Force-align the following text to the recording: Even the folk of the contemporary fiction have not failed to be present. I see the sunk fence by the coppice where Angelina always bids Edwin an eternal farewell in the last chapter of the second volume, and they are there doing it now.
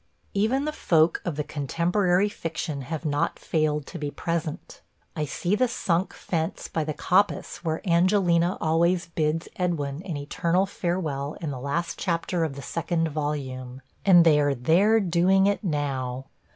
Even 0.33 0.65
the 0.65 0.73
folk 0.73 1.21
of 1.23 1.35
the 1.35 1.43
contemporary 1.43 2.27
fiction 2.27 2.81
have 2.81 3.05
not 3.05 3.37
failed 3.37 3.85
to 3.85 3.99
be 3.99 4.09
present. 4.09 4.81
I 5.15 5.25
see 5.25 5.53
the 5.53 5.67
sunk 5.67 6.15
fence 6.15 6.67
by 6.67 6.83
the 6.85 6.93
coppice 6.95 7.63
where 7.63 7.87
Angelina 7.87 8.57
always 8.59 9.05
bids 9.09 9.47
Edwin 9.57 10.01
an 10.01 10.17
eternal 10.17 10.65
farewell 10.65 11.37
in 11.39 11.51
the 11.51 11.59
last 11.59 11.99
chapter 11.99 12.43
of 12.43 12.55
the 12.55 12.63
second 12.63 13.09
volume, 13.09 13.83
and 14.03 14.25
they 14.25 14.39
are 14.39 14.55
there 14.55 14.99
doing 14.99 15.45
it 15.45 15.63
now. 15.63 16.25